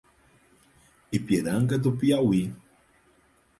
[1.17, 2.41] Ipiranga do Piauí